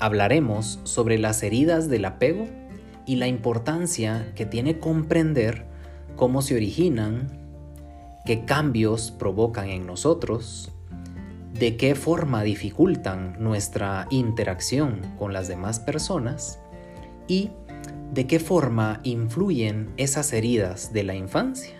hablaremos 0.00 0.80
sobre 0.84 1.18
las 1.18 1.42
heridas 1.42 1.88
del 1.88 2.04
apego 2.04 2.46
y 3.06 3.16
la 3.16 3.28
importancia 3.28 4.32
que 4.34 4.46
tiene 4.46 4.78
comprender 4.78 5.66
cómo 6.16 6.42
se 6.42 6.56
originan, 6.56 7.28
qué 8.24 8.44
cambios 8.44 9.12
provocan 9.12 9.68
en 9.68 9.86
nosotros, 9.86 10.72
de 11.58 11.76
qué 11.76 11.94
forma 11.94 12.42
dificultan 12.42 13.36
nuestra 13.38 14.06
interacción 14.10 15.00
con 15.18 15.32
las 15.32 15.48
demás 15.48 15.80
personas 15.80 16.58
y 17.28 17.50
de 18.12 18.26
qué 18.26 18.38
forma 18.38 19.00
influyen 19.04 19.92
esas 19.96 20.32
heridas 20.32 20.92
de 20.92 21.04
la 21.04 21.14
infancia 21.14 21.76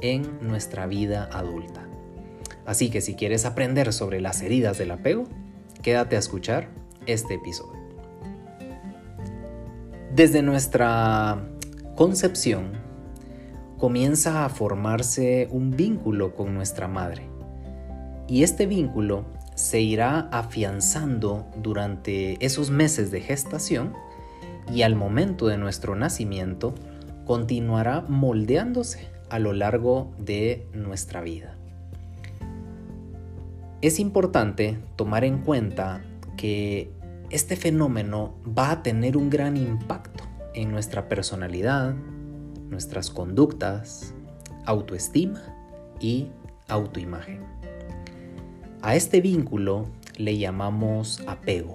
en 0.00 0.38
nuestra 0.46 0.86
vida 0.86 1.28
adulta. 1.32 1.88
Así 2.64 2.90
que 2.90 3.00
si 3.00 3.14
quieres 3.14 3.44
aprender 3.44 3.92
sobre 3.92 4.20
las 4.20 4.42
heridas 4.42 4.78
del 4.78 4.90
apego, 4.90 5.24
quédate 5.82 6.16
a 6.16 6.18
escuchar 6.18 6.68
este 7.06 7.34
episodio. 7.34 7.80
Desde 10.14 10.42
nuestra 10.42 11.42
concepción 11.94 12.72
comienza 13.78 14.44
a 14.44 14.48
formarse 14.48 15.48
un 15.50 15.70
vínculo 15.70 16.34
con 16.34 16.54
nuestra 16.54 16.88
madre 16.88 17.28
y 18.28 18.42
este 18.42 18.66
vínculo 18.66 19.24
se 19.54 19.80
irá 19.80 20.28
afianzando 20.32 21.46
durante 21.62 22.44
esos 22.44 22.70
meses 22.70 23.10
de 23.10 23.20
gestación 23.20 23.94
y 24.72 24.82
al 24.82 24.94
momento 24.94 25.46
de 25.46 25.58
nuestro 25.58 25.94
nacimiento 25.94 26.74
continuará 27.24 28.02
moldeándose 28.02 29.08
a 29.30 29.38
lo 29.38 29.52
largo 29.52 30.12
de 30.18 30.66
nuestra 30.72 31.20
vida. 31.20 31.56
Es 33.82 33.98
importante 33.98 34.78
tomar 34.96 35.24
en 35.24 35.38
cuenta 35.38 36.02
que 36.36 36.90
este 37.30 37.56
fenómeno 37.56 38.34
va 38.46 38.70
a 38.70 38.82
tener 38.82 39.16
un 39.16 39.30
gran 39.30 39.56
impacto 39.56 40.24
en 40.54 40.70
nuestra 40.70 41.08
personalidad, 41.08 41.94
nuestras 42.70 43.10
conductas, 43.10 44.14
autoestima 44.64 45.42
y 46.00 46.28
autoimagen. 46.68 47.40
A 48.82 48.94
este 48.94 49.20
vínculo 49.20 49.86
le 50.16 50.38
llamamos 50.38 51.22
apego. 51.26 51.74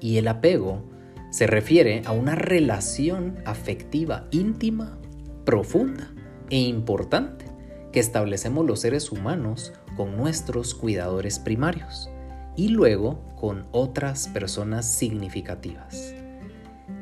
Y 0.00 0.16
el 0.16 0.28
apego 0.28 0.82
se 1.30 1.46
refiere 1.46 2.02
a 2.06 2.12
una 2.12 2.34
relación 2.34 3.38
afectiva 3.44 4.26
íntima, 4.30 4.98
profunda 5.44 6.10
e 6.50 6.58
importante 6.58 7.44
que 7.92 8.00
establecemos 8.00 8.66
los 8.66 8.80
seres 8.80 9.12
humanos 9.12 9.72
con 9.96 10.16
nuestros 10.16 10.74
cuidadores 10.74 11.38
primarios 11.38 12.10
y 12.56 12.68
luego 12.68 13.18
con 13.36 13.66
otras 13.72 14.28
personas 14.28 14.86
significativas. 14.86 16.14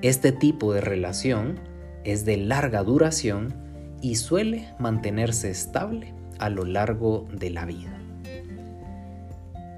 Este 0.00 0.32
tipo 0.32 0.72
de 0.72 0.80
relación 0.80 1.60
es 2.04 2.24
de 2.24 2.36
larga 2.36 2.82
duración 2.82 3.54
y 4.00 4.16
suele 4.16 4.74
mantenerse 4.78 5.50
estable 5.50 6.14
a 6.38 6.48
lo 6.48 6.64
largo 6.64 7.26
de 7.32 7.50
la 7.50 7.64
vida. 7.64 7.98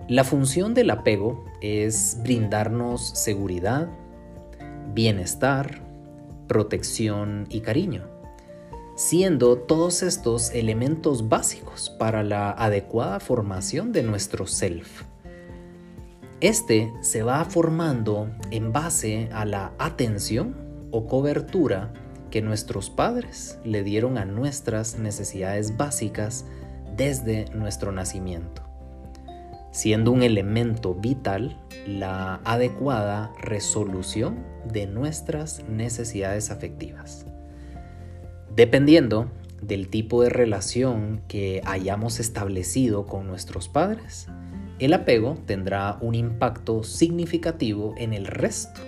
La 0.09 0.25
función 0.25 0.75
del 0.75 0.91
apego 0.91 1.45
es 1.61 2.19
brindarnos 2.23 3.11
seguridad, 3.11 3.89
bienestar, 4.95 5.81
protección 6.47 7.47
y 7.49 7.61
cariño, 7.61 8.05
siendo 8.97 9.57
todos 9.57 10.03
estos 10.03 10.51
elementos 10.51 11.29
básicos 11.29 11.91
para 11.99 12.23
la 12.23 12.51
adecuada 12.51 13.19
formación 13.19 13.93
de 13.93 14.03
nuestro 14.03 14.47
self. 14.47 15.05
Este 16.41 16.93
se 17.00 17.22
va 17.22 17.45
formando 17.45 18.31
en 18.50 18.72
base 18.72 19.28
a 19.33 19.45
la 19.45 19.72
atención 19.78 20.56
o 20.91 21.06
cobertura 21.06 21.93
que 22.31 22.43
nuestros 22.43 22.91
padres 22.91 23.59
le 23.65 23.84
dieron 23.84 24.19
a 24.19 24.25
nuestras 24.25 24.99
necesidades 24.99 25.77
básicas 25.77 26.45
desde 26.97 27.47
nuestro 27.55 27.93
nacimiento, 27.93 28.62
siendo 29.71 30.11
un 30.11 30.22
elemento 30.22 30.95
vital 30.95 31.61
la 31.87 32.41
adecuada 32.45 33.33
resolución 33.41 34.45
de 34.65 34.87
nuestras 34.87 35.62
necesidades 35.69 36.51
afectivas. 36.51 37.27
Dependiendo 38.55 39.31
del 39.62 39.89
tipo 39.89 40.22
de 40.22 40.28
relación 40.28 41.22
que 41.28 41.62
hayamos 41.65 42.21
establecido 42.21 43.06
con 43.06 43.27
nuestros 43.27 43.69
padres, 43.69 44.28
el 44.79 44.93
apego 44.93 45.39
tendrá 45.47 45.99
un 46.01 46.15
impacto 46.15 46.83
significativo 46.83 47.95
en 47.97 48.12
el 48.12 48.27
resto 48.27 48.81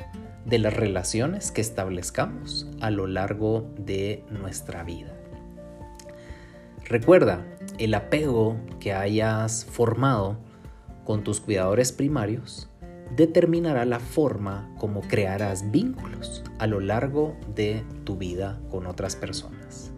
de 0.44 0.58
las 0.58 0.74
relaciones 0.74 1.50
que 1.50 1.60
establezcamos 1.60 2.68
a 2.80 2.90
lo 2.90 3.06
largo 3.06 3.68
de 3.78 4.24
nuestra 4.30 4.82
vida. 4.82 5.12
Recuerda, 6.84 7.44
el 7.78 7.94
apego 7.94 8.56
que 8.78 8.92
hayas 8.92 9.64
formado 9.64 10.38
con 11.04 11.24
tus 11.24 11.40
cuidadores 11.40 11.92
primarios 11.92 12.68
determinará 13.14 13.84
la 13.84 14.00
forma 14.00 14.72
como 14.78 15.00
crearás 15.00 15.70
vínculos 15.70 16.44
a 16.58 16.66
lo 16.66 16.80
largo 16.80 17.36
de 17.54 17.84
tu 18.04 18.16
vida 18.16 18.60
con 18.70 18.86
otras 18.86 19.16
personas. 19.16 19.92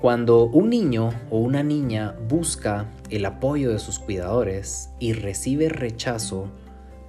Cuando 0.00 0.44
un 0.44 0.70
niño 0.70 1.10
o 1.30 1.38
una 1.38 1.62
niña 1.62 2.14
busca 2.28 2.86
el 3.10 3.24
apoyo 3.24 3.70
de 3.70 3.78
sus 3.78 3.98
cuidadores 3.98 4.90
y 4.98 5.12
recibe 5.12 5.68
rechazo, 5.68 6.48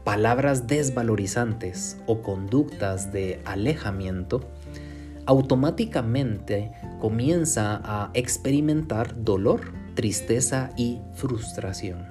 palabras 0.03 0.67
desvalorizantes 0.67 1.97
o 2.05 2.21
conductas 2.21 3.11
de 3.11 3.41
alejamiento, 3.45 4.41
automáticamente 5.25 6.71
comienza 6.99 7.81
a 7.83 8.11
experimentar 8.13 9.23
dolor, 9.23 9.73
tristeza 9.95 10.69
y 10.77 11.01
frustración. 11.13 12.05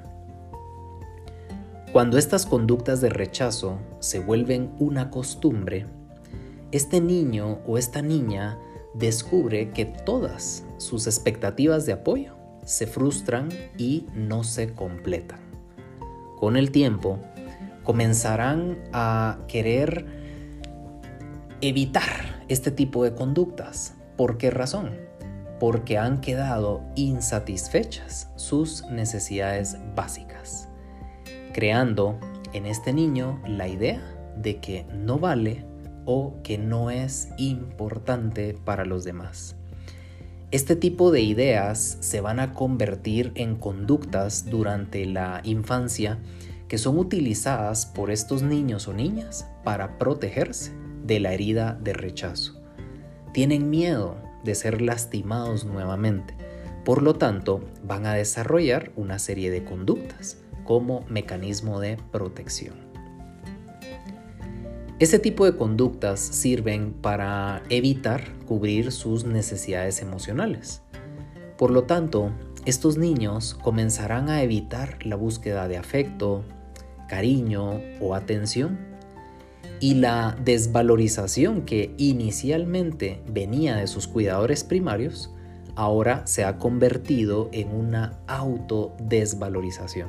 Cuando 1.92 2.18
estas 2.18 2.44
conductas 2.44 3.00
de 3.00 3.08
rechazo 3.08 3.78
se 4.00 4.18
vuelven 4.18 4.70
una 4.78 5.10
costumbre, 5.10 5.86
este 6.72 7.00
niño 7.00 7.60
o 7.66 7.78
esta 7.78 8.02
niña 8.02 8.58
descubre 8.92 9.70
que 9.70 9.86
todas 9.86 10.64
sus 10.76 11.06
expectativas 11.06 11.86
de 11.86 11.94
apoyo 11.94 12.35
se 12.66 12.86
frustran 12.86 13.48
y 13.78 14.04
no 14.14 14.44
se 14.44 14.74
completan. 14.74 15.40
Con 16.38 16.58
el 16.58 16.70
tiempo, 16.70 17.18
comenzarán 17.82 18.76
a 18.92 19.38
querer 19.48 20.04
evitar 21.62 22.44
este 22.48 22.70
tipo 22.70 23.04
de 23.04 23.14
conductas. 23.14 23.94
¿Por 24.16 24.36
qué 24.36 24.50
razón? 24.50 24.98
Porque 25.58 25.96
han 25.96 26.20
quedado 26.20 26.82
insatisfechas 26.96 28.30
sus 28.36 28.84
necesidades 28.90 29.78
básicas, 29.94 30.68
creando 31.54 32.18
en 32.52 32.66
este 32.66 32.92
niño 32.92 33.40
la 33.46 33.68
idea 33.68 34.02
de 34.36 34.58
que 34.58 34.84
no 34.92 35.18
vale 35.18 35.64
o 36.04 36.34
que 36.42 36.58
no 36.58 36.90
es 36.90 37.30
importante 37.38 38.54
para 38.64 38.84
los 38.84 39.04
demás. 39.04 39.56
Este 40.52 40.76
tipo 40.76 41.10
de 41.10 41.22
ideas 41.22 41.98
se 41.98 42.20
van 42.20 42.38
a 42.38 42.54
convertir 42.54 43.32
en 43.34 43.56
conductas 43.56 44.48
durante 44.48 45.04
la 45.04 45.40
infancia 45.42 46.18
que 46.68 46.78
son 46.78 46.98
utilizadas 46.98 47.84
por 47.84 48.12
estos 48.12 48.42
niños 48.42 48.86
o 48.86 48.92
niñas 48.92 49.48
para 49.64 49.98
protegerse 49.98 50.70
de 51.04 51.18
la 51.18 51.32
herida 51.32 51.76
de 51.82 51.94
rechazo. 51.94 52.62
Tienen 53.32 53.70
miedo 53.70 54.18
de 54.44 54.54
ser 54.54 54.80
lastimados 54.82 55.64
nuevamente, 55.64 56.36
por 56.84 57.02
lo 57.02 57.14
tanto 57.14 57.64
van 57.84 58.06
a 58.06 58.14
desarrollar 58.14 58.92
una 58.94 59.18
serie 59.18 59.50
de 59.50 59.64
conductas 59.64 60.38
como 60.62 61.04
mecanismo 61.08 61.80
de 61.80 61.98
protección. 62.12 62.85
Ese 64.98 65.18
tipo 65.18 65.44
de 65.44 65.54
conductas 65.58 66.20
sirven 66.20 66.94
para 66.94 67.62
evitar 67.68 68.32
cubrir 68.46 68.92
sus 68.92 69.26
necesidades 69.26 70.00
emocionales. 70.00 70.80
Por 71.58 71.70
lo 71.70 71.82
tanto, 71.82 72.30
estos 72.64 72.96
niños 72.96 73.58
comenzarán 73.62 74.30
a 74.30 74.42
evitar 74.42 75.04
la 75.04 75.16
búsqueda 75.16 75.68
de 75.68 75.76
afecto, 75.76 76.44
cariño 77.10 77.78
o 78.00 78.14
atención 78.14 78.78
y 79.80 79.96
la 79.96 80.34
desvalorización 80.42 81.66
que 81.66 81.94
inicialmente 81.98 83.20
venía 83.28 83.76
de 83.76 83.88
sus 83.88 84.08
cuidadores 84.08 84.64
primarios 84.64 85.30
ahora 85.74 86.26
se 86.26 86.42
ha 86.44 86.56
convertido 86.56 87.50
en 87.52 87.68
una 87.70 88.18
autodesvalorización. 88.28 90.08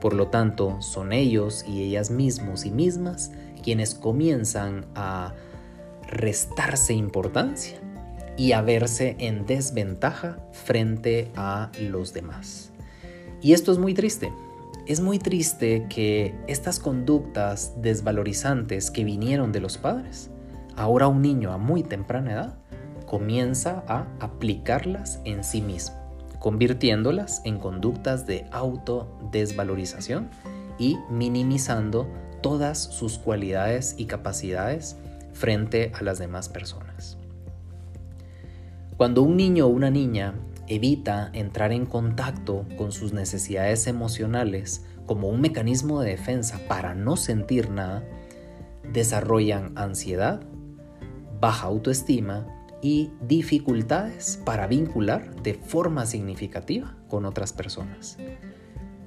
Por 0.00 0.14
lo 0.14 0.28
tanto, 0.28 0.80
son 0.80 1.12
ellos 1.12 1.66
y 1.68 1.82
ellas 1.82 2.10
mismos 2.10 2.64
y 2.64 2.70
mismas 2.70 3.30
quienes 3.66 3.96
comienzan 3.96 4.86
a 4.94 5.34
restarse 6.06 6.94
importancia 6.94 7.76
y 8.36 8.52
a 8.52 8.62
verse 8.62 9.16
en 9.18 9.44
desventaja 9.44 10.38
frente 10.52 11.32
a 11.34 11.72
los 11.80 12.12
demás. 12.12 12.70
Y 13.42 13.54
esto 13.54 13.72
es 13.72 13.78
muy 13.78 13.92
triste. 13.92 14.30
Es 14.86 15.00
muy 15.00 15.18
triste 15.18 15.86
que 15.88 16.32
estas 16.46 16.78
conductas 16.78 17.72
desvalorizantes 17.82 18.92
que 18.92 19.02
vinieron 19.02 19.50
de 19.50 19.58
los 19.58 19.78
padres, 19.78 20.30
ahora 20.76 21.08
un 21.08 21.20
niño 21.20 21.50
a 21.50 21.58
muy 21.58 21.82
temprana 21.82 22.32
edad 22.34 22.58
comienza 23.04 23.82
a 23.88 24.06
aplicarlas 24.20 25.20
en 25.24 25.42
sí 25.42 25.60
mismo, 25.60 25.96
convirtiéndolas 26.38 27.42
en 27.44 27.58
conductas 27.58 28.28
de 28.28 28.46
autodesvalorización 28.52 30.30
y 30.78 30.98
minimizando 31.10 32.06
todas 32.46 32.78
sus 32.78 33.18
cualidades 33.18 33.96
y 33.98 34.04
capacidades 34.04 34.94
frente 35.32 35.90
a 35.98 36.04
las 36.04 36.20
demás 36.20 36.48
personas. 36.48 37.18
Cuando 38.96 39.22
un 39.22 39.36
niño 39.36 39.66
o 39.66 39.70
una 39.70 39.90
niña 39.90 40.34
evita 40.68 41.28
entrar 41.32 41.72
en 41.72 41.86
contacto 41.86 42.64
con 42.78 42.92
sus 42.92 43.12
necesidades 43.12 43.88
emocionales 43.88 44.84
como 45.06 45.28
un 45.28 45.40
mecanismo 45.40 46.00
de 46.00 46.10
defensa 46.10 46.60
para 46.68 46.94
no 46.94 47.16
sentir 47.16 47.68
nada, 47.68 48.04
desarrollan 48.92 49.72
ansiedad, 49.74 50.40
baja 51.40 51.66
autoestima 51.66 52.46
y 52.80 53.10
dificultades 53.22 54.40
para 54.44 54.68
vincular 54.68 55.34
de 55.42 55.54
forma 55.54 56.06
significativa 56.06 56.94
con 57.08 57.24
otras 57.24 57.52
personas. 57.52 58.18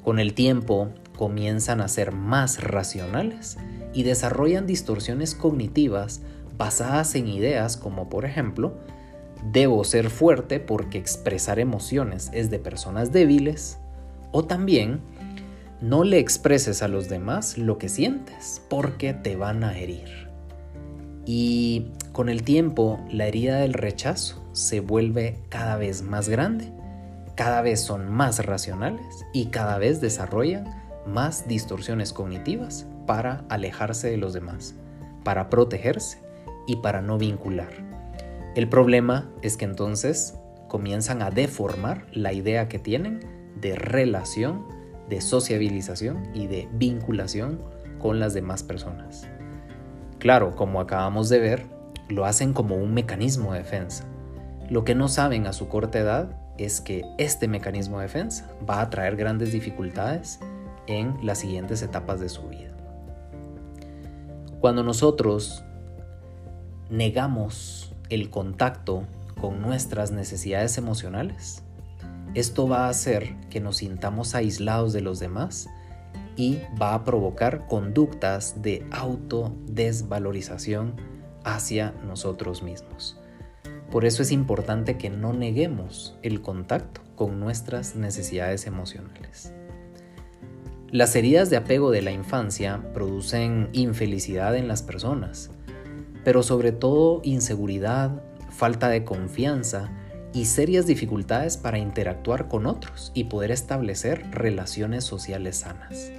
Con 0.03 0.19
el 0.19 0.33
tiempo 0.33 0.89
comienzan 1.19 1.81
a 1.81 1.89
ser 1.89 2.13
más 2.13 2.63
racionales 2.63 3.57
y 3.93 4.03
desarrollan 4.03 4.65
distorsiones 4.65 5.35
cognitivas 5.35 6.21
basadas 6.57 7.13
en 7.15 7.27
ideas 7.27 7.75
como 7.75 8.07
por 8.07 8.23
ejemplo 8.23 8.77
debo 9.51 9.83
ser 9.83 10.11
fuerte 10.11 10.61
porque 10.61 10.97
expresar 10.97 11.59
emociones 11.59 12.29
es 12.31 12.49
de 12.49 12.59
personas 12.59 13.11
débiles, 13.11 13.79
o 14.31 14.45
también 14.45 15.01
no 15.81 16.05
le 16.05 16.19
expreses 16.19 16.81
a 16.83 16.87
los 16.87 17.09
demás 17.09 17.57
lo 17.57 17.77
que 17.77 17.89
sientes 17.89 18.61
porque 18.69 19.13
te 19.13 19.35
van 19.35 19.65
a 19.65 19.77
herir. 19.77 20.29
Y 21.25 21.87
con 22.13 22.29
el 22.29 22.43
tiempo 22.43 22.97
la 23.11 23.25
herida 23.25 23.57
del 23.57 23.73
rechazo 23.73 24.41
se 24.53 24.79
vuelve 24.79 25.37
cada 25.49 25.75
vez 25.75 26.01
más 26.01 26.29
grande, 26.29 26.71
cada 27.35 27.61
vez 27.61 27.81
son 27.81 28.09
más 28.09 28.45
racionales 28.45 29.25
y 29.33 29.47
cada 29.47 29.77
vez 29.79 29.99
desarrollan 29.99 30.78
más 31.11 31.47
distorsiones 31.47 32.13
cognitivas 32.13 32.87
para 33.05 33.43
alejarse 33.49 34.09
de 34.09 34.17
los 34.17 34.33
demás, 34.33 34.75
para 35.23 35.49
protegerse 35.49 36.19
y 36.67 36.77
para 36.77 37.01
no 37.01 37.17
vincular. 37.17 37.71
El 38.55 38.69
problema 38.69 39.29
es 39.41 39.57
que 39.57 39.65
entonces 39.65 40.35
comienzan 40.67 41.21
a 41.21 41.31
deformar 41.31 42.05
la 42.11 42.33
idea 42.33 42.67
que 42.69 42.79
tienen 42.79 43.19
de 43.59 43.75
relación, 43.75 44.65
de 45.09 45.21
sociabilización 45.21 46.29
y 46.33 46.47
de 46.47 46.69
vinculación 46.73 47.61
con 47.99 48.19
las 48.19 48.33
demás 48.33 48.63
personas. 48.63 49.27
Claro, 50.19 50.55
como 50.55 50.81
acabamos 50.81 51.29
de 51.29 51.39
ver, 51.39 51.65
lo 52.09 52.25
hacen 52.25 52.53
como 52.53 52.75
un 52.75 52.93
mecanismo 52.93 53.53
de 53.53 53.59
defensa. 53.59 54.05
Lo 54.69 54.83
que 54.83 54.95
no 54.95 55.07
saben 55.07 55.47
a 55.47 55.53
su 55.53 55.67
corta 55.67 55.99
edad 55.99 56.39
es 56.57 56.81
que 56.81 57.03
este 57.17 57.47
mecanismo 57.47 57.97
de 57.97 58.03
defensa 58.03 58.49
va 58.69 58.81
a 58.81 58.89
traer 58.89 59.15
grandes 59.15 59.51
dificultades 59.51 60.39
en 60.89 61.17
las 61.23 61.37
siguientes 61.37 61.81
etapas 61.81 62.19
de 62.19 62.27
su 62.27 62.41
vida. 62.49 62.75
Cuando 64.59 64.83
nosotros 64.83 65.63
negamos 66.89 67.93
el 68.09 68.29
contacto 68.29 69.05
con 69.39 69.61
nuestras 69.61 70.11
necesidades 70.11 70.77
emocionales, 70.77 71.63
esto 72.33 72.67
va 72.67 72.87
a 72.87 72.89
hacer 72.89 73.37
que 73.49 73.61
nos 73.61 73.77
sintamos 73.77 74.35
aislados 74.35 74.91
de 74.91 74.99
los 75.01 75.19
demás 75.19 75.69
y 76.35 76.59
va 76.81 76.93
a 76.93 77.05
provocar 77.05 77.67
conductas 77.67 78.61
de 78.61 78.85
autodesvalorización 78.91 80.95
hacia 81.43 81.91
nosotros 82.05 82.63
mismos. 82.63 83.17
Por 83.91 84.05
eso 84.05 84.21
es 84.21 84.31
importante 84.31 84.97
que 84.97 85.09
no 85.09 85.33
neguemos 85.33 86.15
el 86.21 86.41
contacto 86.41 87.01
con 87.15 87.39
nuestras 87.39 87.95
necesidades 87.95 88.67
emocionales. 88.67 89.53
Las 90.91 91.15
heridas 91.15 91.49
de 91.49 91.57
apego 91.57 91.91
de 91.91 92.01
la 92.01 92.11
infancia 92.11 92.83
producen 92.93 93.69
infelicidad 93.73 94.55
en 94.55 94.67
las 94.67 94.81
personas 94.81 95.51
pero 96.23 96.43
sobre 96.43 96.71
todo 96.71 97.21
inseguridad, 97.23 98.21
falta 98.49 98.89
de 98.89 99.03
confianza 99.03 99.89
y 100.33 100.45
serias 100.45 100.85
dificultades 100.85 101.57
para 101.57 101.79
interactuar 101.79 102.47
con 102.47 102.65
otros 102.65 103.11
y 103.15 103.25
poder 103.25 103.51
establecer 103.51 104.29
relaciones 104.31 105.03
sociales 105.03 105.57
sanas. 105.57 106.11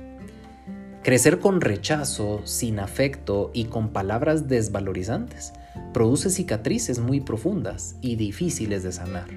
Crecer 1.03 1.39
con 1.39 1.61
rechazo, 1.61 2.41
sin 2.45 2.79
afecto 2.79 3.51
y 3.55 3.65
con 3.65 3.91
palabras 3.91 4.49
desvalorizantes 4.49 5.53
produce 5.95 6.29
cicatrices 6.31 6.99
muy 6.99 7.21
profundas 7.21 7.97
y 8.01 8.17
difíciles 8.17 8.83
de 8.83 8.93
sanar. 8.93 9.29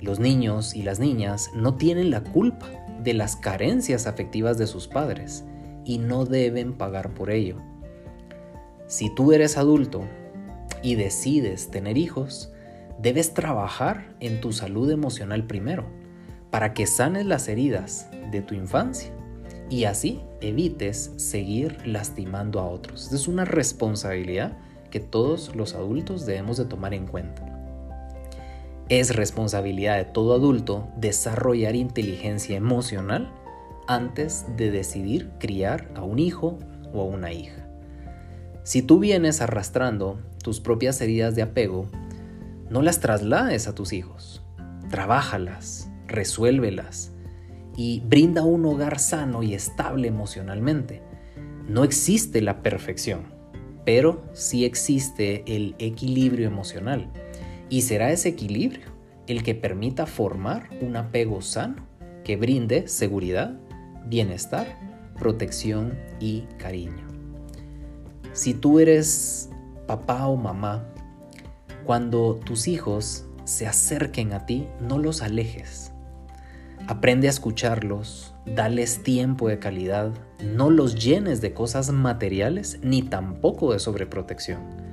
Los 0.00 0.18
niños 0.18 0.74
y 0.74 0.82
las 0.82 0.98
niñas 0.98 1.50
no 1.54 1.74
tienen 1.74 2.10
la 2.10 2.22
culpa 2.22 2.68
de 3.02 3.14
las 3.14 3.36
carencias 3.36 4.06
afectivas 4.06 4.58
de 4.58 4.66
sus 4.66 4.88
padres 4.88 5.44
y 5.84 5.98
no 5.98 6.24
deben 6.24 6.72
pagar 6.74 7.14
por 7.14 7.30
ello. 7.30 7.56
Si 8.86 9.14
tú 9.14 9.32
eres 9.32 9.56
adulto 9.56 10.02
y 10.82 10.94
decides 10.94 11.70
tener 11.70 11.96
hijos, 11.96 12.52
debes 13.00 13.34
trabajar 13.34 14.14
en 14.20 14.40
tu 14.40 14.52
salud 14.52 14.90
emocional 14.90 15.46
primero, 15.46 15.86
para 16.50 16.74
que 16.74 16.86
sanes 16.86 17.26
las 17.26 17.48
heridas 17.48 18.08
de 18.30 18.42
tu 18.42 18.54
infancia 18.54 19.10
y 19.70 19.84
así 19.84 20.20
evites 20.42 21.12
seguir 21.16 21.78
lastimando 21.86 22.60
a 22.60 22.68
otros. 22.68 23.10
Es 23.12 23.26
una 23.26 23.46
responsabilidad 23.46 24.58
que 24.90 25.00
todos 25.00 25.56
los 25.56 25.74
adultos 25.74 26.26
debemos 26.26 26.58
de 26.58 26.66
tomar 26.66 26.92
en 26.92 27.06
cuenta. 27.06 27.51
Es 28.92 29.16
responsabilidad 29.16 29.96
de 29.96 30.04
todo 30.04 30.34
adulto 30.34 30.86
desarrollar 30.98 31.76
inteligencia 31.76 32.58
emocional 32.58 33.32
antes 33.86 34.44
de 34.58 34.70
decidir 34.70 35.30
criar 35.40 35.90
a 35.94 36.02
un 36.02 36.18
hijo 36.18 36.58
o 36.92 37.00
a 37.00 37.04
una 37.06 37.32
hija. 37.32 37.66
Si 38.64 38.82
tú 38.82 38.98
vienes 38.98 39.40
arrastrando 39.40 40.20
tus 40.44 40.60
propias 40.60 41.00
heridas 41.00 41.34
de 41.34 41.40
apego, 41.40 41.88
no 42.68 42.82
las 42.82 43.00
traslades 43.00 43.66
a 43.66 43.74
tus 43.74 43.94
hijos. 43.94 44.44
Trabájalas, 44.90 45.90
resuélvelas 46.06 47.12
y 47.78 48.00
brinda 48.00 48.42
un 48.42 48.66
hogar 48.66 48.98
sano 48.98 49.42
y 49.42 49.54
estable 49.54 50.08
emocionalmente. 50.08 51.00
No 51.66 51.82
existe 51.82 52.42
la 52.42 52.62
perfección, 52.62 53.22
pero 53.86 54.22
sí 54.34 54.66
existe 54.66 55.44
el 55.46 55.76
equilibrio 55.78 56.46
emocional. 56.46 57.10
Y 57.72 57.80
será 57.80 58.12
ese 58.12 58.28
equilibrio 58.28 58.84
el 59.26 59.42
que 59.42 59.54
permita 59.54 60.04
formar 60.04 60.68
un 60.82 60.94
apego 60.94 61.40
sano 61.40 61.86
que 62.22 62.36
brinde 62.36 62.86
seguridad, 62.86 63.58
bienestar, 64.04 64.78
protección 65.18 65.98
y 66.20 66.42
cariño. 66.58 67.08
Si 68.34 68.52
tú 68.52 68.78
eres 68.78 69.48
papá 69.86 70.26
o 70.26 70.36
mamá, 70.36 70.86
cuando 71.86 72.34
tus 72.44 72.68
hijos 72.68 73.24
se 73.44 73.66
acerquen 73.66 74.34
a 74.34 74.44
ti, 74.44 74.68
no 74.78 74.98
los 74.98 75.22
alejes. 75.22 75.92
Aprende 76.88 77.26
a 77.26 77.30
escucharlos, 77.30 78.34
dales 78.44 79.02
tiempo 79.02 79.48
de 79.48 79.58
calidad, 79.58 80.12
no 80.44 80.68
los 80.68 81.02
llenes 81.02 81.40
de 81.40 81.54
cosas 81.54 81.90
materiales 81.90 82.80
ni 82.82 83.00
tampoco 83.00 83.72
de 83.72 83.78
sobreprotección. 83.78 84.91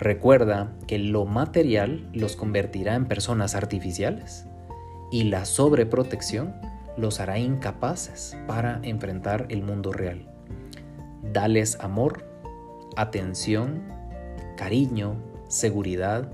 Recuerda 0.00 0.72
que 0.86 0.98
lo 0.98 1.26
material 1.26 2.08
los 2.14 2.34
convertirá 2.34 2.94
en 2.94 3.04
personas 3.04 3.54
artificiales 3.54 4.46
y 5.12 5.24
la 5.24 5.44
sobreprotección 5.44 6.54
los 6.96 7.20
hará 7.20 7.38
incapaces 7.38 8.34
para 8.46 8.80
enfrentar 8.82 9.44
el 9.50 9.62
mundo 9.62 9.92
real. 9.92 10.26
Dales 11.22 11.76
amor, 11.80 12.24
atención, 12.96 13.82
cariño, 14.56 15.16
seguridad, 15.48 16.32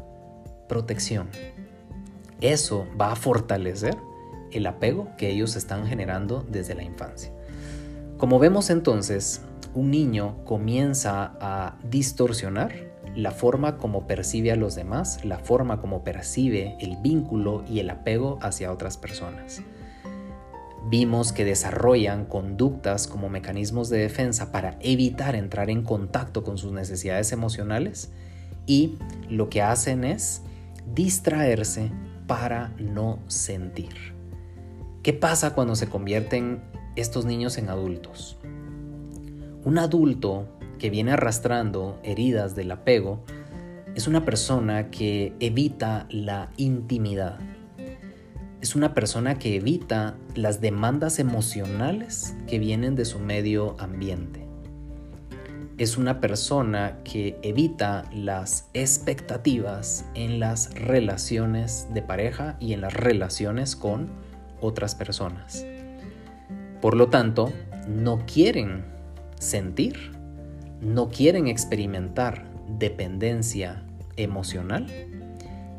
protección. 0.68 1.28
Eso 2.40 2.86
va 2.98 3.10
a 3.10 3.16
fortalecer 3.16 3.96
el 4.52 4.64
apego 4.66 5.08
que 5.18 5.28
ellos 5.28 5.56
están 5.56 5.88
generando 5.88 6.46
desde 6.48 6.76
la 6.76 6.84
infancia. 6.84 7.32
Como 8.16 8.38
vemos 8.38 8.70
entonces, 8.70 9.42
un 9.74 9.90
niño 9.90 10.44
comienza 10.44 11.36
a 11.40 11.78
distorsionar 11.82 12.85
la 13.16 13.30
forma 13.30 13.78
como 13.78 14.06
percibe 14.06 14.52
a 14.52 14.56
los 14.56 14.74
demás, 14.74 15.24
la 15.24 15.38
forma 15.38 15.80
como 15.80 16.04
percibe 16.04 16.76
el 16.80 16.98
vínculo 16.98 17.64
y 17.68 17.80
el 17.80 17.88
apego 17.88 18.38
hacia 18.42 18.70
otras 18.70 18.98
personas. 18.98 19.62
Vimos 20.88 21.32
que 21.32 21.44
desarrollan 21.44 22.26
conductas 22.26 23.08
como 23.08 23.30
mecanismos 23.30 23.88
de 23.88 23.98
defensa 23.98 24.52
para 24.52 24.78
evitar 24.80 25.34
entrar 25.34 25.70
en 25.70 25.82
contacto 25.82 26.44
con 26.44 26.58
sus 26.58 26.72
necesidades 26.72 27.32
emocionales 27.32 28.12
y 28.66 28.98
lo 29.30 29.48
que 29.48 29.62
hacen 29.62 30.04
es 30.04 30.42
distraerse 30.94 31.90
para 32.26 32.68
no 32.78 33.18
sentir. 33.28 34.14
¿Qué 35.02 35.14
pasa 35.14 35.54
cuando 35.54 35.74
se 35.74 35.88
convierten 35.88 36.60
estos 36.96 37.24
niños 37.24 37.56
en 37.56 37.70
adultos? 37.70 38.36
Un 39.64 39.78
adulto 39.78 40.55
que 40.78 40.90
viene 40.90 41.12
arrastrando 41.12 41.98
heridas 42.02 42.54
del 42.54 42.70
apego 42.70 43.24
es 43.94 44.06
una 44.06 44.24
persona 44.26 44.90
que 44.90 45.32
evita 45.40 46.06
la 46.10 46.50
intimidad. 46.58 47.38
Es 48.60 48.76
una 48.76 48.92
persona 48.92 49.38
que 49.38 49.56
evita 49.56 50.16
las 50.34 50.60
demandas 50.60 51.18
emocionales 51.18 52.36
que 52.46 52.58
vienen 52.58 52.94
de 52.94 53.06
su 53.06 53.18
medio 53.18 53.74
ambiente. 53.78 54.46
Es 55.78 55.96
una 55.96 56.20
persona 56.20 56.98
que 57.04 57.38
evita 57.42 58.04
las 58.12 58.68
expectativas 58.74 60.04
en 60.14 60.40
las 60.40 60.74
relaciones 60.74 61.86
de 61.94 62.02
pareja 62.02 62.56
y 62.60 62.72
en 62.74 62.82
las 62.82 62.92
relaciones 62.92 63.76
con 63.76 64.10
otras 64.60 64.94
personas. 64.94 65.64
Por 66.80 66.96
lo 66.96 67.08
tanto, 67.08 67.52
no 67.88 68.24
quieren 68.26 68.84
sentir, 69.38 70.15
no 70.80 71.08
quieren 71.08 71.46
experimentar 71.46 72.44
dependencia 72.78 73.84
emocional 74.16 74.86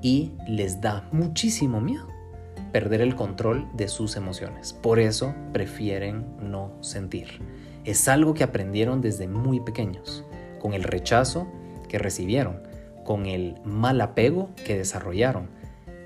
y 0.02 0.32
les 0.48 0.82
da 0.82 1.08
muchísimo 1.12 1.82
miedo 1.82 2.08
perder 2.72 3.02
el 3.02 3.16
control 3.16 3.68
de 3.74 3.88
sus 3.88 4.16
emociones. 4.16 4.74
Por 4.74 5.00
eso 5.00 5.34
prefieren 5.54 6.26
no 6.40 6.72
sentir. 6.82 7.42
Es 7.86 8.08
algo 8.08 8.34
que 8.34 8.44
aprendieron 8.44 9.02
desde 9.02 9.28
muy 9.28 9.60
pequeños, 9.60 10.24
con 10.60 10.74
el 10.74 10.84
rechazo 10.84 11.48
que 11.88 11.98
recibieron, 11.98 12.62
con 13.06 13.26
el 13.26 13.56
mal 13.64 14.02
apego 14.02 14.50
que 14.66 14.78
desarrollaron 14.78 15.50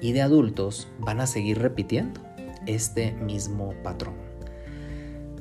y 0.02 0.14
de 0.14 0.22
adultos 0.22 0.88
van 1.00 1.20
a 1.20 1.28
seguir 1.28 1.60
repitiendo 1.60 2.22
este 2.66 3.14
mismo 3.14 3.74
patrón. 3.84 4.16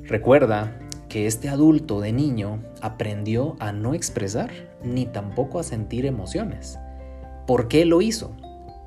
Recuerda 0.05 0.77
que 1.11 1.27
este 1.27 1.49
adulto 1.49 2.01
de 2.01 2.13
niño 2.13 2.63
aprendió 2.81 3.57
a 3.59 3.73
no 3.73 3.95
expresar 3.95 4.51
ni 4.85 5.07
tampoco 5.07 5.59
a 5.59 5.65
sentir 5.65 6.07
emociones. 6.07 6.79
¿Por 7.49 7.67
qué 7.67 7.85
lo 7.85 8.01
hizo? 8.01 8.37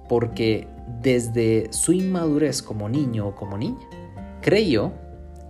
Porque 0.07 0.67
desde 1.01 1.67
su 1.73 1.91
inmadurez 1.91 2.61
como 2.61 2.87
niño 2.87 3.27
o 3.27 3.35
como 3.35 3.57
niña, 3.57 3.85
creyó 4.41 4.93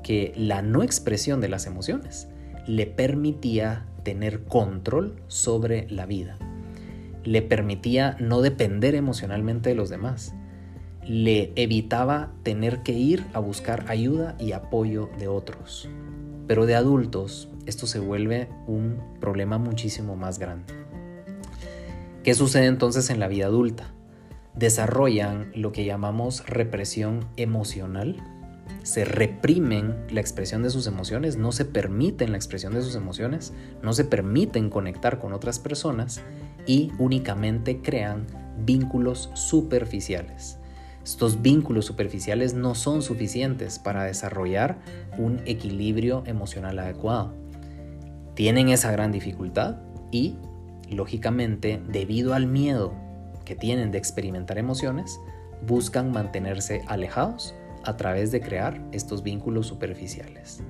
que 0.02 0.34
la 0.36 0.64
no 0.64 0.82
expresión 0.82 1.42
de 1.42 1.50
las 1.50 1.68
emociones 1.68 2.28
le 2.66 2.88
permitía 2.88 3.86
tener 4.02 4.44
control 4.46 5.22
sobre 5.28 5.88
la 5.92 6.08
vida. 6.08 6.40
Le 7.24 7.44
permitía 7.44 8.18
no 8.20 8.42
depender 8.42 8.96
emocionalmente 8.96 9.70
de 9.70 9.76
los 9.76 9.90
demás. 9.90 10.34
Le 11.06 11.54
evitaba 11.56 12.32
tener 12.42 12.82
que 12.82 12.94
ir 12.94 13.24
a 13.34 13.40
buscar 13.40 13.86
ayuda 13.90 14.36
y 14.40 14.54
apoyo 14.54 15.12
de 15.20 15.28
otros. 15.28 15.88
Pero 16.48 16.66
de 16.66 16.76
adultos 16.76 17.50
esto 17.66 17.88
se 17.88 18.00
vuelve 18.00 18.50
un 18.68 18.98
problema 19.20 19.58
muchísimo 19.58 20.16
más 20.16 20.40
grande. 20.40 20.74
¿Qué 22.24 22.34
sucede 22.34 22.66
entonces 22.66 23.10
en 23.10 23.20
la 23.20 23.28
vida 23.28 23.46
adulta? 23.46 23.94
Desarrollan 24.56 25.52
lo 25.56 25.72
que 25.72 25.86
llamamos 25.86 26.46
represión 26.46 27.26
emocional, 27.38 28.22
se 28.84 29.06
reprimen 29.06 29.96
la 30.12 30.22
expresión 30.22 30.62
de 30.64 30.70
sus 30.70 30.88
emociones, 30.88 31.38
no 31.38 31.52
se 31.52 31.66
permiten 31.66 32.32
la 32.32 32.38
expresión 32.38 32.74
de 32.74 32.82
sus 32.82 32.96
emociones, 32.96 33.54
no 33.82 33.94
se 33.94 34.04
permiten 34.04 34.70
conectar 34.70 35.20
con 35.20 35.34
otras 35.34 35.60
personas 35.60 36.22
y 36.66 36.92
únicamente 37.00 37.82
crean 37.82 38.28
vínculos 38.66 39.32
superficiales. 39.34 40.60
Estos 41.04 41.42
vínculos 41.42 41.86
superficiales 41.86 42.54
no 42.54 42.76
son 42.76 43.02
suficientes 43.02 43.78
para 43.78 44.06
desarrollar 44.06 44.78
un 45.18 45.42
equilibrio 45.46 46.24
emocional 46.26 46.80
adecuado. 46.80 47.34
Tienen 48.36 48.70
esa 48.70 48.92
gran 48.92 49.12
dificultad 49.12 49.78
y, 50.12 50.38
lógicamente, 50.90 51.82
debido 51.90 52.34
al 52.34 52.48
miedo 52.48 52.94
que 53.44 53.56
tienen 53.56 53.92
de 53.92 53.98
experimentar 53.98 54.58
emociones, 54.58 55.20
buscan 55.68 56.12
mantenerse 56.12 56.82
alejados 56.88 57.54
a 57.84 57.98
través 57.98 58.32
de 58.32 58.40
crear 58.40 58.82
estos 58.94 59.24
vínculos 59.24 59.68
superficiales. 59.68 60.64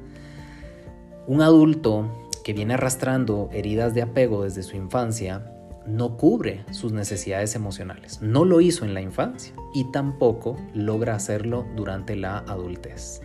Un 1.28 1.42
adulto 1.42 2.10
que 2.44 2.54
viene 2.54 2.74
arrastrando 2.74 3.50
heridas 3.54 3.94
de 3.94 4.02
apego 4.02 4.44
desde 4.44 4.64
su 4.64 4.76
infancia 4.76 5.53
no 5.86 6.18
cubre 6.18 6.66
sus 6.72 6.92
necesidades 6.92 7.56
emocionales. 7.56 8.22
No 8.22 8.46
lo 8.46 8.62
hizo 8.62 8.86
en 8.86 8.94
la 8.94 9.02
infancia 9.02 9.54
y 9.74 9.92
tampoco 9.92 10.58
logra 10.74 11.16
hacerlo 11.16 11.66
durante 11.76 12.16
la 12.16 12.40
adultez. 12.40 13.22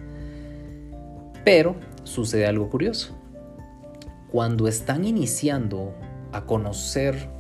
Pero 1.45 1.77
sucede 2.05 2.47
algo 2.47 2.69
curioso. 2.69 3.17
Cuando 4.31 4.69
están 4.69 5.05
iniciando 5.05 5.95
a 6.33 6.45
conocer 6.45 7.31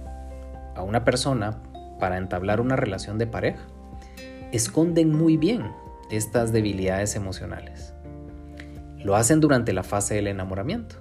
a 0.74 0.82
una 0.82 1.04
persona 1.04 1.62
para 1.98 2.16
entablar 2.16 2.60
una 2.60 2.76
relación 2.76 3.18
de 3.18 3.26
pareja, 3.26 3.66
esconden 4.52 5.12
muy 5.12 5.36
bien 5.36 5.70
estas 6.10 6.52
debilidades 6.52 7.16
emocionales. 7.16 7.92
Lo 8.98 9.16
hacen 9.16 9.40
durante 9.40 9.72
la 9.72 9.82
fase 9.82 10.14
del 10.14 10.28
enamoramiento, 10.28 10.96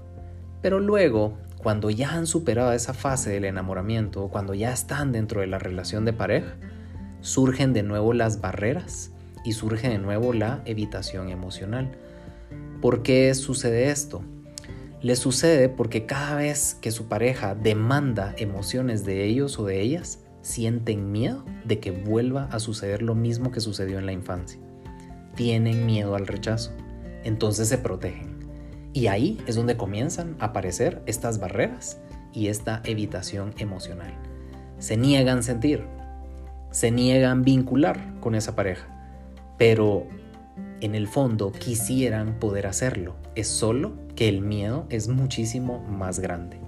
pero 0.61 0.79
luego 0.79 1.37
cuando 1.61 1.89
ya 1.89 2.11
han 2.11 2.27
superado 2.27 2.73
esa 2.73 2.93
fase 2.93 3.29
del 3.29 3.45
enamoramiento, 3.45 4.27
cuando 4.29 4.53
ya 4.53 4.71
están 4.71 5.11
dentro 5.11 5.41
de 5.41 5.47
la 5.47 5.59
relación 5.59 6.05
de 6.05 6.13
pareja, 6.13 6.55
surgen 7.21 7.73
de 7.73 7.83
nuevo 7.83 8.13
las 8.13 8.41
barreras 8.41 9.11
y 9.43 9.53
surge 9.53 9.89
de 9.89 9.97
nuevo 9.97 10.33
la 10.33 10.61
evitación 10.65 11.29
emocional. 11.29 11.91
¿Por 12.81 13.01
qué 13.01 13.33
sucede 13.33 13.89
esto? 13.89 14.23
Le 15.01 15.15
sucede 15.15 15.69
porque 15.69 16.05
cada 16.05 16.35
vez 16.35 16.75
que 16.81 16.91
su 16.91 17.07
pareja 17.07 17.55
demanda 17.55 18.33
emociones 18.37 19.05
de 19.05 19.25
ellos 19.25 19.59
o 19.59 19.65
de 19.65 19.81
ellas, 19.81 20.19
sienten 20.41 21.11
miedo 21.11 21.43
de 21.65 21.79
que 21.79 21.91
vuelva 21.91 22.45
a 22.51 22.59
suceder 22.59 23.01
lo 23.01 23.15
mismo 23.15 23.51
que 23.51 23.59
sucedió 23.59 23.99
en 23.99 24.05
la 24.05 24.13
infancia. 24.13 24.59
Tienen 25.35 25.85
miedo 25.85 26.15
al 26.15 26.25
rechazo, 26.25 26.71
entonces 27.23 27.67
se 27.67 27.77
protegen. 27.77 28.26
Y 28.93 29.07
ahí 29.07 29.37
es 29.47 29.55
donde 29.55 29.77
comienzan 29.77 30.35
a 30.39 30.45
aparecer 30.45 31.01
estas 31.05 31.39
barreras 31.39 31.99
y 32.33 32.47
esta 32.47 32.81
evitación 32.83 33.53
emocional. 33.57 34.13
Se 34.79 34.97
niegan 34.97 35.43
sentir, 35.43 35.85
se 36.71 36.91
niegan 36.91 37.43
vincular 37.43 38.19
con 38.19 38.35
esa 38.35 38.55
pareja, 38.55 38.87
pero 39.57 40.07
en 40.81 40.95
el 40.95 41.07
fondo 41.07 41.51
quisieran 41.51 42.39
poder 42.39 42.67
hacerlo. 42.67 43.15
Es 43.35 43.47
solo 43.47 43.93
que 44.15 44.29
el 44.29 44.41
miedo 44.41 44.85
es 44.89 45.07
muchísimo 45.07 45.79
más 45.79 46.19
grande. 46.19 46.59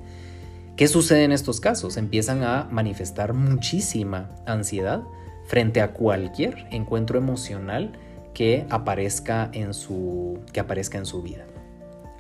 ¿Qué 0.76 0.88
sucede 0.88 1.26
en 1.26 1.32
estos 1.32 1.60
casos? 1.60 1.98
Empiezan 1.98 2.44
a 2.44 2.68
manifestar 2.72 3.34
muchísima 3.34 4.30
ansiedad 4.46 5.04
frente 5.48 5.82
a 5.82 5.94
cualquier 5.94 6.68
encuentro 6.72 7.18
emocional 7.18 7.94
que 8.34 8.66
aparezca 8.70 9.50
en 9.52 9.74
su, 9.74 10.40
que 10.54 10.60
aparezca 10.60 10.98
en 10.98 11.06
su 11.06 11.22
vida. 11.22 11.46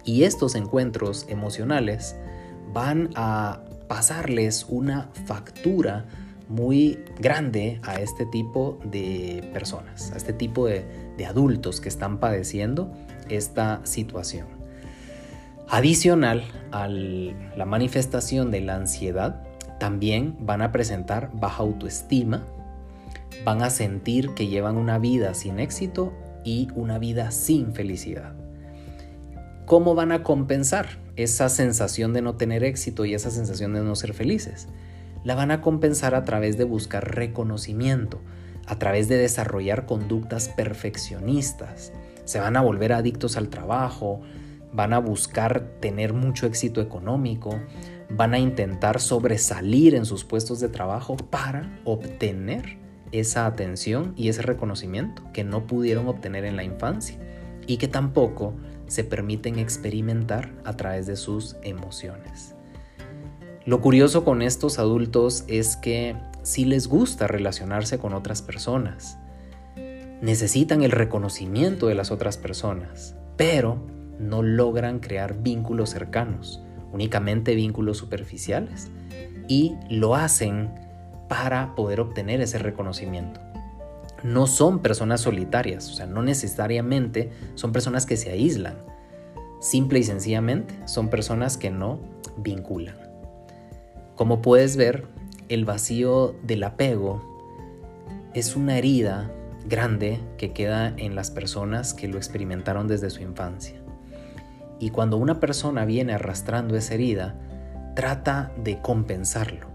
Y 0.10 0.24
estos 0.24 0.56
encuentros 0.56 1.28
emocionales 1.30 2.16
van 2.74 3.12
a 3.14 3.60
pasarles 3.88 4.66
una 4.68 5.12
factura 5.28 6.08
muy 6.48 6.98
grande 7.20 7.80
a 7.84 8.02
este 8.02 8.26
tipo 8.26 8.80
de 8.84 9.48
personas, 9.54 10.12
a 10.12 10.18
este 10.18 10.34
tipo 10.34 10.66
de, 10.66 10.84
adultos 11.28 11.80
que 11.80 11.90
están 11.90 12.18
padeciendo 12.20 12.92
esta 13.30 13.82
situación. 13.84 14.48
Adicional 15.68 16.44
a 16.72 16.88
la 16.88 17.66
manifestación 17.66 18.50
de 18.50 18.62
la 18.62 18.78
ansiedad, 18.78 19.44
también 19.80 20.38
van 20.40 20.64
a 20.64 20.72
presentar 20.72 21.30
baja 21.36 21.62
autoestima, 21.62 22.48
van 23.46 23.62
a 23.62 23.70
sentir 23.70 24.34
que 24.34 24.48
llevan 24.48 24.76
una 24.76 24.98
vida 24.98 25.36
sin 25.36 25.60
éxito 25.60 26.14
y 26.44 26.68
una 26.74 26.98
vida 26.98 27.30
sin 27.30 27.74
felicidad. 27.74 28.39
¿Cómo 29.70 29.94
van 29.94 30.12
a 30.12 30.24
compensar 30.24 30.98
esa 31.16 31.48
sensación 31.48 32.12
de 32.12 32.24
no 32.24 32.38
tener 32.38 32.64
éxito 32.64 33.06
y 33.06 33.14
esa 33.14 33.30
sensación 33.30 33.72
de 33.76 33.82
no 33.82 33.94
ser 33.96 34.16
felices? 34.16 34.68
La 35.24 35.36
van 35.36 35.52
a 35.52 35.62
compensar 35.62 36.16
a 36.16 36.26
través 36.26 36.58
de 36.58 36.64
buscar 36.64 37.14
reconocimiento, 37.14 38.20
a 38.66 38.80
través 38.80 39.08
de 39.10 39.20
desarrollar 39.20 39.86
conductas 39.86 40.50
perfeccionistas. 40.50 41.94
Se 42.26 42.40
van 42.40 42.58
a 42.58 42.62
volver 42.62 42.94
adictos 42.94 43.38
al 43.38 43.50
trabajo, 43.50 44.22
van 44.74 44.92
a 44.92 44.98
buscar 44.98 45.62
tener 45.80 46.14
mucho 46.14 46.48
éxito 46.48 46.82
económico, 46.82 47.60
van 48.10 48.34
a 48.34 48.40
intentar 48.40 49.00
sobresalir 49.00 49.94
en 49.94 50.06
sus 50.06 50.24
puestos 50.24 50.60
de 50.60 50.70
trabajo 50.70 51.16
para 51.16 51.80
obtener 51.86 52.80
esa 53.12 53.46
atención 53.46 54.14
y 54.18 54.30
ese 54.30 54.42
reconocimiento 54.42 55.22
que 55.32 55.44
no 55.44 55.68
pudieron 55.68 56.08
obtener 56.08 56.46
en 56.46 56.56
la 56.56 56.64
infancia 56.64 57.20
y 57.68 57.78
que 57.78 57.88
tampoco 57.88 58.56
se 58.90 59.06
permiten 59.06 59.58
experimentar 59.58 60.52
a 60.66 60.76
través 60.76 61.08
de 61.08 61.16
sus 61.16 61.56
emociones. 61.64 62.56
Lo 63.66 63.80
curioso 63.80 64.26
con 64.26 64.42
estos 64.42 64.80
adultos 64.80 65.46
es 65.48 65.78
que 65.78 66.18
sí 66.44 66.66
les 66.66 66.88
gusta 66.88 67.28
relacionarse 67.28 68.00
con 68.00 68.14
otras 68.14 68.42
personas, 68.42 69.18
necesitan 70.22 70.82
el 70.82 70.92
reconocimiento 70.92 71.88
de 71.88 71.96
las 71.96 72.12
otras 72.12 72.38
personas, 72.38 73.16
pero 73.38 73.80
no 74.20 74.44
logran 74.44 75.00
crear 75.00 75.42
vínculos 75.42 75.92
cercanos, 75.92 76.62
únicamente 76.92 77.56
vínculos 77.56 77.98
superficiales, 77.98 78.90
y 79.48 79.76
lo 79.90 80.16
hacen 80.16 80.70
para 81.28 81.76
poder 81.76 82.02
obtener 82.02 82.42
ese 82.42 82.58
reconocimiento. 82.58 83.40
No 84.24 84.48
son 84.48 84.80
personas 84.80 85.22
solitarias, 85.22 85.90
o 85.90 85.94
sea, 85.94 86.06
no 86.06 86.22
necesariamente 86.22 87.32
son 87.56 87.72
personas 87.72 88.06
que 88.06 88.18
se 88.18 88.32
aíslan, 88.32 88.78
simple 89.60 90.00
y 90.00 90.04
sencillamente 90.04 90.76
son 90.86 91.10
personas 91.10 91.58
que 91.58 91.70
no 91.70 92.00
vinculan. 92.38 92.98
Como 94.16 94.42
puedes 94.42 94.76
ver, 94.76 95.08
el 95.48 95.66
vacío 95.66 96.36
del 96.44 96.64
apego 96.64 97.22
es 98.34 98.56
una 98.56 98.78
herida 98.78 99.32
grande 99.66 100.20
que 100.38 100.52
queda 100.52 100.94
en 100.98 101.16
las 101.16 101.32
personas 101.32 101.94
que 101.94 102.08
lo 102.08 102.18
experimentaron 102.18 102.88
desde 102.88 103.10
su 103.10 103.22
infancia. 103.22 103.82
Y 104.80 104.92
cuando 104.92 105.18
una 105.18 105.40
persona 105.40 105.86
viene 105.86 106.14
arrastrando 106.14 106.76
esa 106.76 106.94
herida, 106.94 107.36
trata 107.96 108.52
de 108.64 108.82
compensarlo, 108.82 109.68